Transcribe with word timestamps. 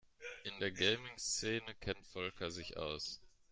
In 0.45 0.59
der 0.59 0.71
Gaming-Szene 0.71 1.75
kennt 1.79 2.03
Volker 2.07 2.49
sich 2.49 2.75
aus. 2.75 3.21